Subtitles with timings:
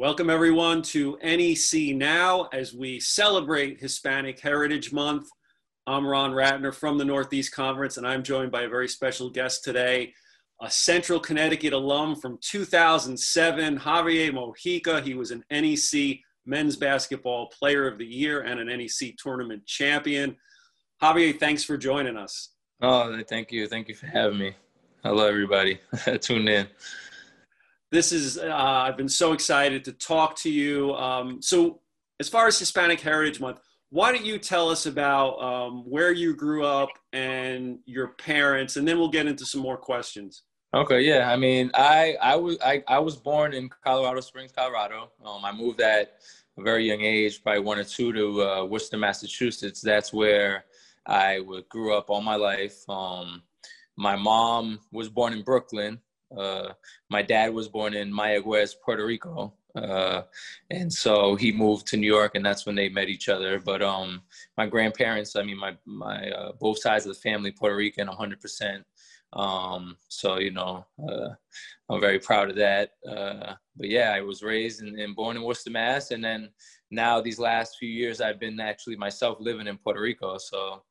[0.00, 5.28] Welcome, everyone, to NEC Now as we celebrate Hispanic Heritage Month.
[5.86, 9.62] I'm Ron Ratner from the Northeast Conference, and I'm joined by a very special guest
[9.62, 10.14] today,
[10.62, 15.02] a Central Connecticut alum from 2007, Javier Mojica.
[15.02, 20.34] He was an NEC Men's Basketball Player of the Year and an NEC Tournament Champion.
[21.02, 22.52] Javier, thanks for joining us.
[22.80, 23.68] Oh, thank you.
[23.68, 24.54] Thank you for having me.
[25.04, 25.78] Hello, everybody.
[26.22, 26.68] Tune in
[27.90, 30.94] this is uh, i've been so excited to talk to you.
[30.94, 31.80] Um, so
[32.18, 36.34] as far as hispanic heritage month why don't you tell us about um, where you
[36.34, 40.42] grew up and your parents and then we'll get into some more questions.
[40.72, 45.10] Okay yeah i mean i i was i, I was born in colorado springs colorado.
[45.24, 46.14] Um, i moved at
[46.58, 49.80] a very young age probably one or two to uh, worcester massachusetts.
[49.80, 50.64] That's where
[51.06, 52.88] i grew up all my life.
[52.88, 53.42] Um,
[53.96, 55.98] my mom was born in brooklyn
[56.36, 56.72] uh,
[57.08, 60.22] my dad was born in Mayagüez, Puerto Rico, uh,
[60.70, 63.58] and so he moved to New York, and that's when they met each other.
[63.58, 64.22] But um,
[64.56, 68.40] my grandparents, I mean, my my uh, both sides of the family, Puerto Rican, 100
[68.40, 68.84] percent.
[69.32, 71.28] Um, so you know, uh,
[71.88, 72.92] I'm very proud of that.
[73.08, 76.50] Uh, but yeah, I was raised and, and born in Worcester, Mass, and then
[76.90, 80.38] now these last few years, I've been actually myself living in Puerto Rico.
[80.38, 80.82] So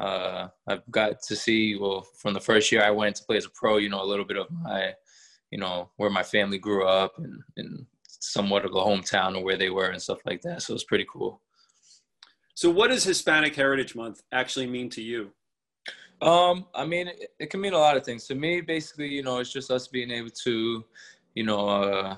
[0.00, 3.44] uh, I've got to see, well, from the first year I went to play as
[3.44, 4.94] a pro, you know, a little bit of my,
[5.50, 9.58] you know, where my family grew up and, and somewhat of the hometown or where
[9.58, 10.62] they were and stuff like that.
[10.62, 11.40] So it's pretty cool.
[12.54, 15.32] So what does Hispanic Heritage Month actually mean to you?
[16.22, 18.26] Um, I mean, it, it, can mean a lot of things.
[18.26, 20.84] To me, basically, you know, it's just us being able to,
[21.34, 22.16] you know, uh,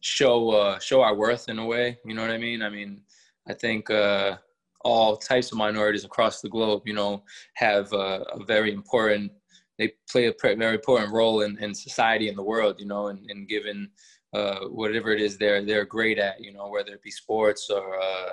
[0.00, 1.98] show uh, show our worth in a way.
[2.04, 2.62] You know what I mean?
[2.62, 3.00] I mean,
[3.48, 4.36] I think uh,
[4.84, 7.22] all types of minorities across the globe, you know,
[7.54, 9.32] have a, a very important,
[9.78, 13.28] they play a very important role in, in society and the world, you know, and,
[13.30, 13.90] and given
[14.34, 18.00] uh, whatever it is they're they're great at, you know, whether it be sports or
[18.00, 18.30] uh,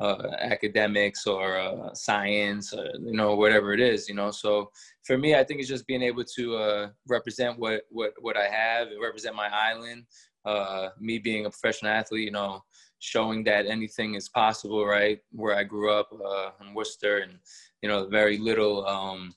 [0.00, 4.30] uh, academics or uh, science, or, you know, whatever it is, you know.
[4.32, 4.70] So
[5.04, 8.48] for me, I think it's just being able to uh, represent what what what I
[8.48, 10.06] have, represent my island.
[10.44, 12.62] Uh, me being a professional athlete, you know,
[13.04, 15.20] showing that anything is possible, right?
[15.30, 17.38] Where I grew up uh, in Worcester, and
[17.82, 19.34] you know, very little um,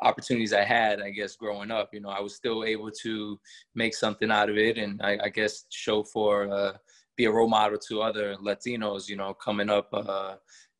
[0.00, 1.90] opportunities I had, I guess, growing up.
[1.92, 3.38] You know, I was still able to
[3.74, 6.72] make something out of it, and I, I guess show for uh,
[7.16, 9.08] be a role model to other Latinos.
[9.08, 9.88] You know, coming up.
[9.92, 10.36] Uh,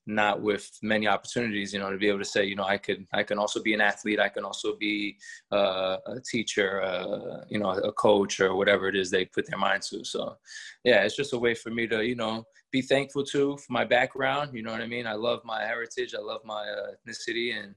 [0.08, 3.06] not with many opportunities, you know, to be able to say, you know, I could,
[3.12, 4.18] I can also be an athlete.
[4.18, 5.18] I can also be
[5.52, 9.58] uh, a teacher, uh, you know, a coach or whatever it is they put their
[9.58, 10.02] mind to.
[10.04, 10.38] So,
[10.82, 13.84] yeah, it's just a way for me to, you know, be thankful to for my
[13.84, 14.52] background.
[14.54, 15.06] You know what I mean?
[15.06, 16.14] I love my heritage.
[16.14, 17.74] I love my uh, ethnicity, and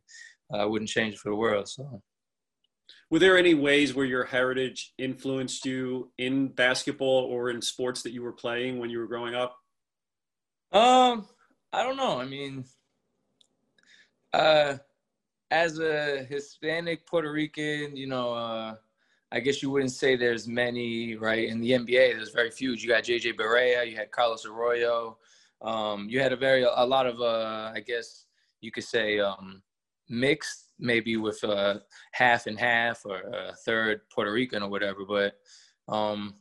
[0.54, 1.68] I wouldn't change it for the world.
[1.68, 2.02] So.
[3.10, 8.14] Were there any ways where your heritage influenced you in basketball or in sports that
[8.14, 9.58] you were playing when you were growing up?
[10.72, 11.28] Um,
[11.74, 12.20] I don't know.
[12.20, 12.66] I mean,
[14.34, 14.78] uh,
[15.52, 18.76] as a Hispanic Puerto Rican, you know, uh,
[19.32, 21.48] I guess you wouldn't say there's many, right?
[21.48, 22.74] In the NBA, there's very few.
[22.74, 25.18] You got JJ Barea, you had Carlos Arroyo,
[25.62, 28.26] um, you had a very a lot of, uh, I guess
[28.60, 29.62] you could say, um,
[30.10, 31.80] mixed, maybe with uh,
[32.12, 35.06] half and half or a third Puerto Rican or whatever.
[35.08, 35.36] But
[35.88, 36.36] um,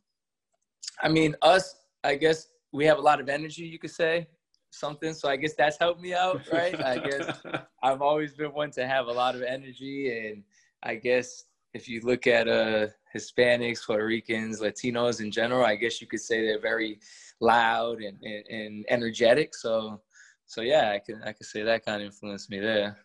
[1.01, 4.27] I mean, us, I guess we have a lot of energy, you could say
[4.71, 5.13] something.
[5.13, 6.81] So I guess that's helped me out, right?
[6.83, 7.41] I guess
[7.83, 10.43] I've always been one to have a lot of energy, and
[10.83, 11.45] I guess
[11.75, 16.21] if you look at uh, Hispanics, Puerto Ricans, Latinos in general, I guess you could
[16.21, 17.01] say they're very
[17.41, 19.55] loud and, and, and energetic.
[19.55, 20.01] So,
[20.47, 22.99] so yeah, I can I could say that kind of influenced me there.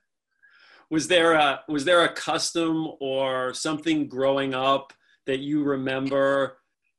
[0.89, 4.93] Was there a was there a custom or something growing up
[5.25, 6.57] that you remember?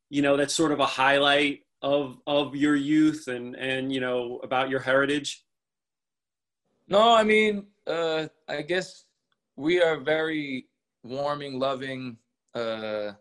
[0.09, 4.41] You know, that's sort of a highlight of of your youth and and you know
[4.43, 5.45] about your heritage?
[6.89, 9.05] No, I mean, uh, I guess
[9.57, 10.67] we are very
[11.03, 12.17] warming, loving
[12.55, 13.13] uh,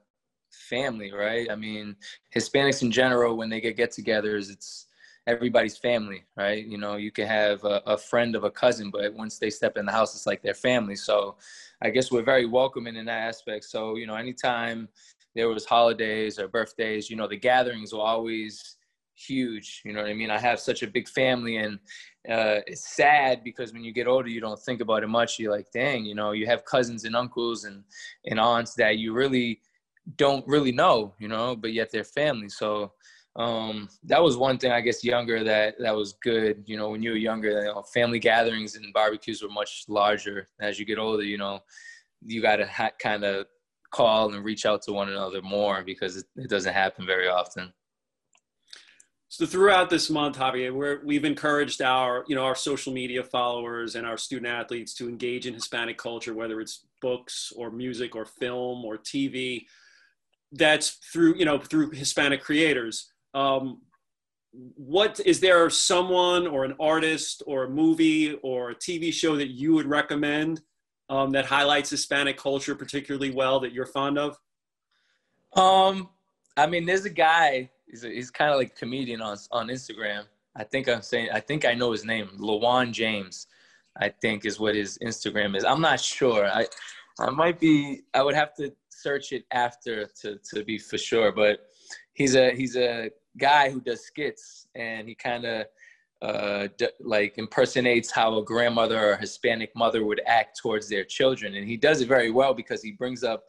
[0.49, 1.49] family, right?
[1.49, 1.95] I mean,
[2.35, 4.87] Hispanics in general, when they get get-togethers, it's
[5.27, 6.65] everybody's family, right?
[6.65, 9.77] You know, you can have a, a, friend of a cousin, but once they step
[9.77, 10.95] in the house, it's like their family.
[10.95, 11.35] So,
[11.81, 13.65] I guess we're very welcoming in that aspect.
[13.65, 14.87] So, you know, anytime
[15.35, 18.77] there was holidays or birthdays, you know, the gatherings were always
[19.15, 19.81] huge.
[19.85, 20.31] You know what I mean?
[20.31, 21.75] I have such a big family and
[22.29, 25.37] uh, it's sad because when you get older, you don't think about it much.
[25.37, 27.83] You're like, dang, you know, you have cousins and uncles and,
[28.25, 29.61] and aunts that you really
[30.17, 32.49] don't really know, you know, but yet they're family.
[32.49, 32.93] So
[33.35, 36.63] um, that was one thing, I guess, younger that, that was good.
[36.65, 40.47] You know, when you were younger, you know, family gatherings and barbecues were much larger.
[40.59, 41.59] As you get older, you know,
[42.23, 43.47] you got to ha- kind of
[43.95, 47.71] call and reach out to one another more because it, it doesn't happen very often.
[49.29, 53.95] So throughout this month, Javier, we have encouraged our, you know, our social media followers
[53.95, 58.25] and our student athletes to engage in Hispanic culture, whether it's books or music or
[58.25, 59.65] film or TV.
[60.51, 63.11] That's through, you know, through Hispanic creators.
[63.33, 63.81] Um,
[64.51, 69.49] what is there someone or an artist or a movie or a TV show that
[69.49, 70.61] you would recommend
[71.09, 74.37] um, that highlights Hispanic culture particularly well that you're fond of?
[75.55, 76.09] Um,
[76.57, 80.23] I mean, there's a guy he's he's kind of like comedian on on Instagram.
[80.55, 83.47] I think I'm saying I think I know his name, Lawan James.
[83.97, 85.63] I think is what his Instagram is.
[85.63, 86.47] I'm not sure.
[86.47, 86.65] I
[87.19, 88.01] I might be.
[88.13, 91.31] I would have to search it after to to be for sure.
[91.31, 91.59] But
[92.13, 95.67] he's a he's a guy who does skits, and he kind of
[96.25, 101.03] uh, d- like impersonates how a grandmother or a Hispanic mother would act towards their
[101.03, 103.43] children, and he does it very well because he brings up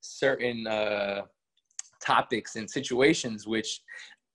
[0.00, 1.22] certain uh,
[2.00, 3.80] topics and situations which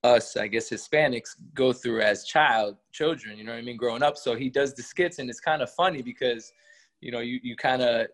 [0.03, 3.37] us, I guess, Hispanics go through as child children.
[3.37, 4.15] You know what I mean, growing up.
[4.17, 6.53] So he does the skits, and it's kind of funny because,
[7.01, 8.07] you know, you you kind of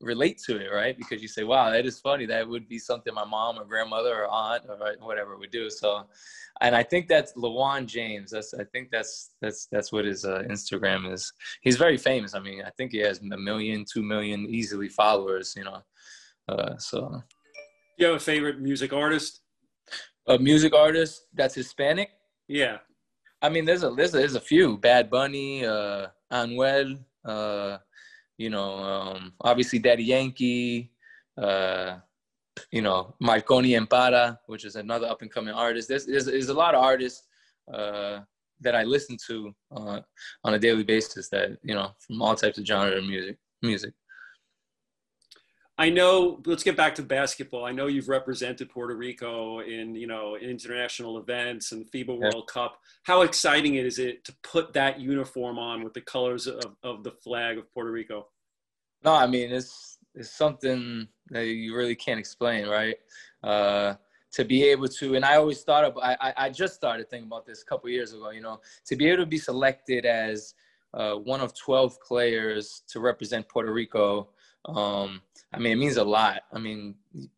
[0.00, 0.96] relate to it, right?
[0.96, 2.26] Because you say, "Wow, that is funny.
[2.26, 6.06] That would be something my mom or grandmother or aunt or whatever would do." So,
[6.60, 8.30] and I think that's Lawan James.
[8.30, 11.32] That's I think that's that's that's what his uh, Instagram is.
[11.62, 12.34] He's very famous.
[12.34, 15.54] I mean, I think he has a million, two million easily followers.
[15.56, 15.82] You know,
[16.48, 17.22] uh, so
[17.98, 19.40] you have a favorite music artist?
[20.28, 22.10] A music artist that's Hispanic?
[22.48, 22.78] Yeah.
[23.40, 24.76] I mean, there's a there's a, there's a few.
[24.76, 27.78] Bad Bunny, uh, Anuel, uh,
[28.38, 30.90] you know, um, obviously Daddy Yankee,
[31.38, 31.96] uh,
[32.70, 35.88] you know, Marconi Impara, which is another up and coming artist.
[35.88, 37.24] There's, there's, there's a lot of artists
[37.72, 38.20] uh,
[38.60, 40.00] that I listen to uh,
[40.44, 43.38] on a daily basis that you know from all types of genre of music.
[43.62, 43.92] Music.
[45.78, 46.40] I know.
[46.46, 47.66] Let's get back to basketball.
[47.66, 52.48] I know you've represented Puerto Rico in you know international events and FIBA World.
[52.48, 52.78] Cup.
[53.02, 57.10] How exciting is it to put that uniform on with the colors of, of the
[57.10, 58.28] flag of Puerto Rico?
[59.04, 62.96] No, I mean it's it's something that you really can't explain, right?
[63.44, 63.94] Uh,
[64.32, 65.98] to be able to, and I always thought of.
[65.98, 68.30] I I just started thinking about this a couple years ago.
[68.30, 70.54] You know, to be able to be selected as
[70.94, 74.30] uh, one of twelve players to represent Puerto Rico
[74.66, 75.20] um,
[75.52, 76.42] I mean, it means a lot.
[76.52, 76.96] I mean,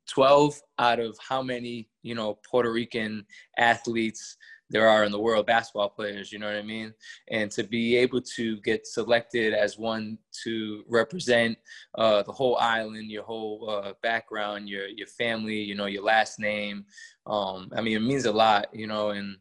[0.09, 3.25] 12 out of how many, you know, Puerto Rican
[3.59, 4.37] athletes
[4.71, 6.93] there are in the world, basketball players, you know what I mean?
[7.31, 11.57] And to be able to get selected as one to represent
[11.95, 16.39] uh, the whole island, your whole uh, background, your, your family, you know, your last
[16.39, 16.85] name.
[17.27, 19.39] Um, I mean, it means a lot, you know, and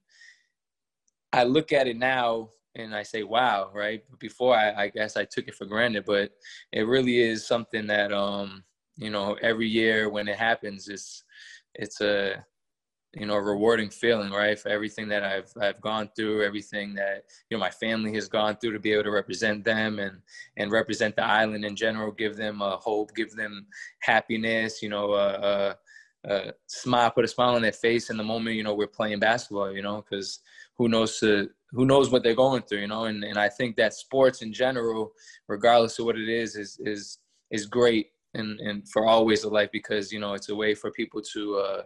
[1.34, 4.04] I look at it now and I say, wow, right?
[4.20, 6.32] Before I, I guess I took it for granted, but
[6.72, 8.64] it really is something that, um,
[8.96, 11.24] you know, every year when it happens, it's,
[11.74, 12.46] it's a,
[13.14, 14.60] you know, a rewarding feeling, right?
[14.60, 18.58] For everything that I've, I've gone through, everything that, you know, my family has gone
[18.58, 20.22] through to be able to represent them and,
[20.58, 23.66] and represent the island in general, give them a hope, give them
[24.02, 25.74] happiness, you know, uh,
[26.28, 29.20] uh, smile, put a smile on their face in the moment, you know, we're playing
[29.20, 30.40] basketball, you know, because
[30.78, 33.06] who knows to who knows what they're going through, you know.
[33.06, 35.12] And and I think that sports in general,
[35.48, 37.20] regardless of what it is, is is
[37.52, 40.92] is great and and for always of life because you know it's a way for
[40.92, 41.84] people to uh,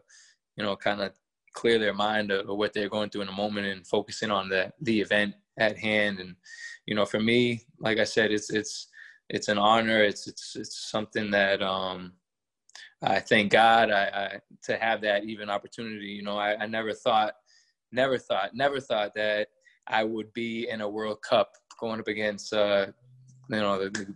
[0.57, 1.13] you know kind of
[1.54, 4.50] clear their mind of, of what they're going through in a moment and focusing on
[4.50, 6.20] the the event at hand.
[6.20, 6.36] And
[6.86, 8.88] you know, for me, like I said, it's it's
[9.29, 10.03] it's an honor.
[10.03, 12.13] It's it's it's something that um,
[13.01, 16.08] I thank God I, I to have that even opportunity.
[16.08, 17.34] You know, I, I never thought
[17.91, 19.48] never thought, never thought that
[19.91, 22.88] I would be in a World Cup going up against, uh,
[23.50, 24.15] you know, the,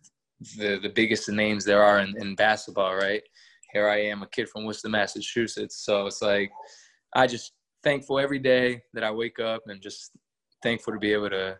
[0.57, 3.21] the, the biggest names there are in, in basketball, right?
[3.73, 5.83] Here I am, a kid from Worcester, Massachusetts.
[5.85, 6.51] So it's like,
[7.13, 7.53] I just
[7.83, 10.11] thankful every day that I wake up and just
[10.63, 11.57] thankful to be able to,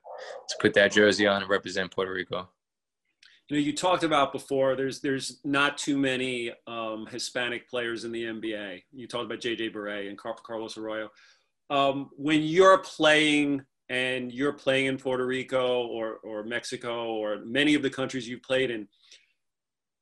[0.49, 2.49] to put that jersey on and represent Puerto Rico
[3.49, 8.11] you know you talked about before there's there's not too many um, hispanic players in
[8.11, 11.09] the nba you talked about jj Barea and carlos arroyo
[11.69, 17.75] um, when you're playing and you're playing in Puerto Rico or, or Mexico or many
[17.75, 18.87] of the countries you've played in,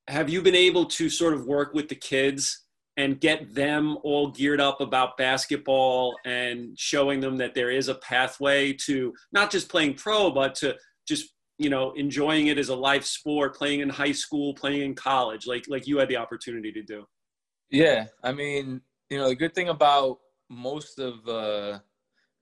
[0.08, 2.64] have you been able to sort of work with the kids
[2.96, 7.94] and get them all geared up about basketball and showing them that there is a
[7.96, 10.76] pathway to not just playing pro, but to
[11.06, 14.94] just you know enjoying it as a life sport, playing in high school, playing in
[14.94, 17.04] college, like like you had the opportunity to do.
[17.70, 21.80] Yeah, I mean, you know, the good thing about most of uh,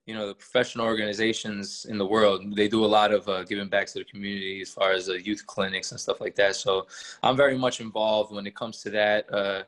[0.05, 3.69] you know the professional organizations in the world they do a lot of uh, giving
[3.69, 6.85] back to the community as far as uh, youth clinics and stuff like that so
[7.23, 9.63] i'm very much involved when it comes to that uh,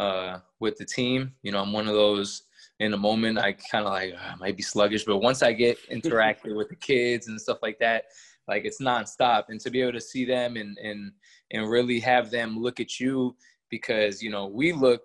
[0.00, 2.42] uh, with the team you know i'm one of those
[2.78, 5.04] in the moment, I kind of like oh, I might be sluggish.
[5.04, 8.04] But once I get interacted with the kids and stuff like that,
[8.48, 9.44] like it's nonstop.
[9.48, 11.12] And to be able to see them and and
[11.52, 13.36] and really have them look at you
[13.70, 15.02] because you know we look,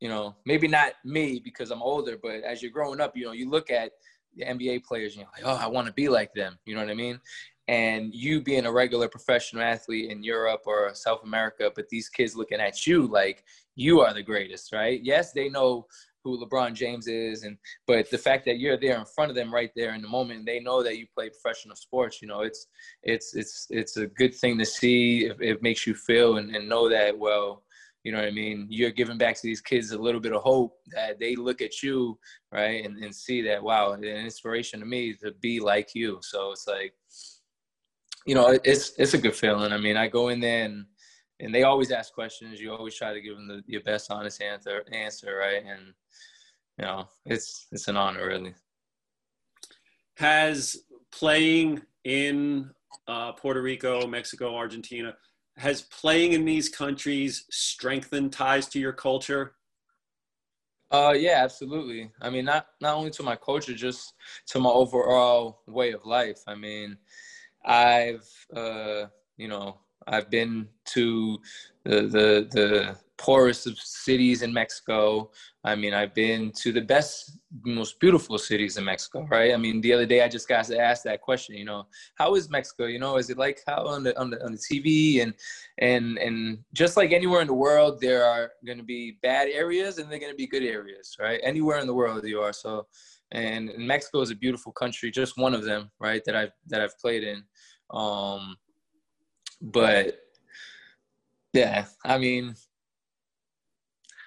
[0.00, 3.32] you know, maybe not me because I'm older, but as you're growing up, you know,
[3.32, 3.92] you look at
[4.36, 6.58] the NBA players and you're like, oh, I want to be like them.
[6.64, 7.20] You know what I mean?
[7.68, 12.36] and you being a regular professional athlete in Europe or South America, but these kids
[12.36, 15.00] looking at you like you are the greatest, right?
[15.02, 15.86] Yes, they know
[16.22, 19.52] who LeBron James is, and but the fact that you're there in front of them
[19.52, 22.22] right there in the moment, they know that you play professional sports.
[22.22, 22.66] You know, it's
[23.02, 25.26] it's it's it's a good thing to see.
[25.26, 27.63] It, it makes you feel and, and know that well.
[28.04, 28.66] You know what I mean?
[28.68, 31.82] You're giving back to these kids a little bit of hope that they look at
[31.82, 32.18] you,
[32.52, 36.18] right, and, and see that wow, an inspiration to me to be like you.
[36.22, 36.92] So it's like,
[38.26, 39.72] you know, it's it's a good feeling.
[39.72, 40.84] I mean, I go in there and
[41.40, 42.60] and they always ask questions.
[42.60, 45.62] You always try to give them the, your best honest answer, answer, right?
[45.66, 45.94] And
[46.78, 48.54] you know, it's it's an honor, really.
[50.16, 50.76] Has
[51.10, 52.70] playing in
[53.08, 55.14] uh, Puerto Rico, Mexico, Argentina,
[55.56, 59.54] has playing in these countries strengthened ties to your culture?
[60.90, 62.10] Uh, yeah, absolutely.
[62.20, 64.14] I mean, not not only to my culture, just
[64.46, 66.40] to my overall way of life.
[66.46, 66.96] I mean,
[67.64, 69.06] I've uh,
[69.36, 71.40] you know I've been to
[71.84, 75.30] the the the poorest of cities in Mexico.
[75.64, 79.54] I mean, I've been to the best, most beautiful cities in Mexico, right?
[79.54, 81.54] I mean, the other day I just got to ask that question.
[81.54, 82.86] You know, how is Mexico?
[82.86, 85.32] You know, is it like how on the on the on the TV and
[85.78, 89.98] and and just like anywhere in the world, there are going to be bad areas
[89.98, 91.40] and they're going to be good areas, right?
[91.42, 92.52] Anywhere in the world you are.
[92.52, 92.86] So,
[93.32, 96.22] and, and Mexico is a beautiful country, just one of them, right?
[96.26, 97.42] That I've that I've played in.
[97.90, 98.56] Um,
[99.60, 100.18] but
[101.54, 102.54] yeah, I mean,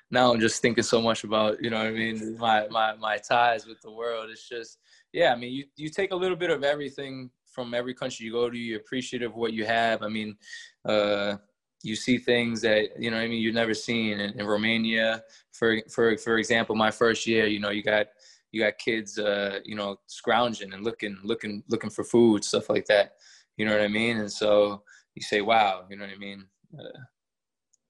[0.10, 3.66] now I'm just thinking so much about, you know I mean, my, my, my ties
[3.66, 4.30] with the world.
[4.30, 4.80] It's just,
[5.14, 8.32] yeah, I mean, you, you take a little bit of everything from every country you
[8.32, 10.04] go to, you're appreciative of what you have.
[10.04, 10.38] I mean,
[10.86, 11.38] uh,
[11.84, 15.78] you see things that, you know I mean, you've never seen in, in Romania, for,
[15.90, 18.08] for, for example, my first year, you know, you got,
[18.52, 22.86] you got kids, uh, you know, scrounging and looking, looking, looking for food, stuff like
[22.86, 23.14] that.
[23.58, 24.18] You know what I mean?
[24.18, 24.84] And so
[25.16, 26.46] you say, wow, you know what I mean?
[26.80, 27.00] Uh,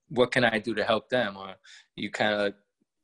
[0.10, 1.38] what can I do to help them?
[1.38, 1.56] Or
[1.96, 2.54] you kind of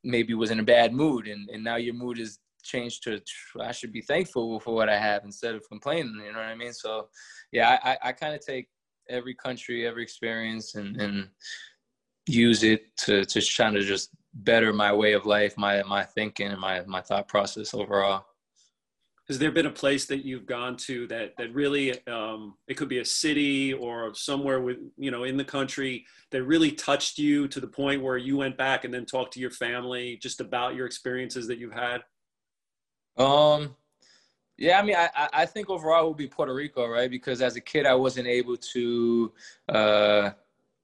[0.03, 3.22] maybe was in a bad mood and, and now your mood is changed to
[3.60, 6.22] I should be thankful for what I have instead of complaining.
[6.25, 6.74] You know what I mean?
[6.74, 7.10] So
[7.51, 8.67] yeah, I, I kind of take
[9.10, 11.27] every country, every experience and, and
[12.25, 16.48] use it to, to try to just better my way of life, my, my thinking
[16.48, 18.25] and my, my thought process overall
[19.27, 22.89] has there been a place that you've gone to that that really um, it could
[22.89, 27.48] be a city or somewhere with you know in the country that really touched you
[27.48, 30.75] to the point where you went back and then talked to your family just about
[30.75, 32.01] your experiences that you've had?
[33.18, 33.75] Um
[34.56, 37.10] yeah i mean i i think overall it would be puerto rico right?
[37.10, 39.34] Because as a kid i wasn't able to
[39.70, 40.30] uh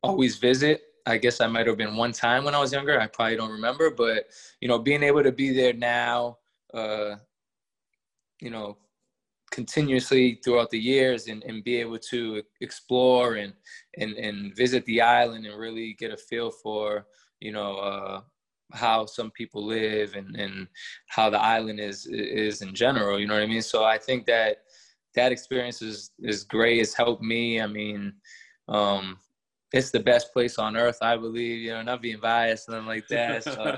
[0.01, 0.81] always visit.
[1.05, 2.99] I guess I might have been one time when I was younger.
[2.99, 4.27] I probably don't remember, but
[4.61, 6.37] you know, being able to be there now,
[6.73, 7.15] uh,
[8.41, 8.77] you know,
[9.51, 13.53] continuously throughout the years and, and be able to explore and,
[13.97, 17.07] and, and visit the island and really get a feel for,
[17.39, 18.21] you know, uh,
[18.71, 20.67] how some people live and, and
[21.07, 23.63] how the island is, is in general, you know what I mean?
[23.63, 24.57] So I think that
[25.15, 26.79] that experience is, is great.
[26.79, 27.59] It's helped me.
[27.59, 28.13] I mean,
[28.67, 29.17] um,
[29.73, 33.07] it's the best place on earth, I believe, you know, not being biased, nothing like
[33.07, 33.43] that.
[33.43, 33.77] So,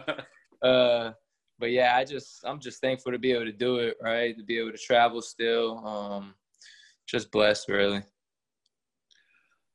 [0.68, 1.14] uh,
[1.62, 4.38] but yeah, I just I'm just thankful to be able to do it, right?
[4.38, 5.86] To be able to travel still.
[5.88, 6.34] Um,
[7.08, 8.02] just blessed, really.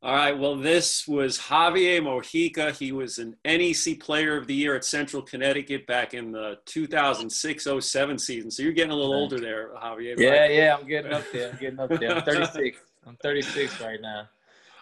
[0.02, 0.38] All right.
[0.38, 2.76] Well, this was Javier Mojica.
[2.76, 8.21] He was an NEC Player of the Year at Central Connecticut back in the 2006-07
[8.21, 8.50] season.
[8.50, 10.19] So you're getting a little older there, Javier.
[10.19, 11.50] Yeah, yeah, I'm getting up there.
[11.50, 12.16] I'm getting up there.
[12.16, 12.78] I'm 36.
[13.07, 14.28] I'm 36 right now.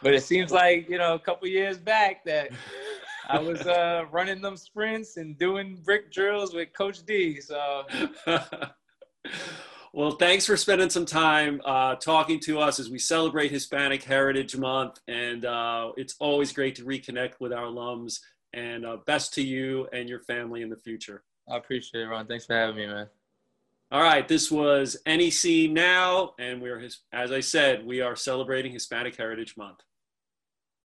[0.03, 2.51] But it seems like you know a couple years back that
[3.29, 7.41] I was uh, running them sprints and doing brick drills with Coach D.
[7.41, 7.85] So.
[9.93, 14.57] well, thanks for spending some time uh, talking to us as we celebrate Hispanic Heritage
[14.57, 15.01] Month.
[15.09, 18.21] And uh, it's always great to reconnect with our alums.
[18.53, 21.25] And uh, best to you and your family in the future.
[21.49, 22.27] I appreciate it, Ron.
[22.27, 23.09] Thanks for having me, man.
[23.91, 29.15] All right, this was NEC Now, and we're, as I said, we are celebrating Hispanic
[29.15, 29.81] Heritage Month.